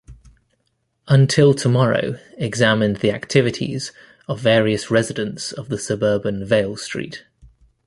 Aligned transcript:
"Until 1.07 1.53
Tomorrow" 1.53 2.17
examined 2.35 3.01
the 3.01 3.11
activities 3.11 3.91
of 4.27 4.39
various 4.39 4.89
residents 4.89 5.51
of 5.51 5.69
the 5.69 5.77
suburban 5.77 6.43
Vale 6.43 6.75
Street. 6.77 7.23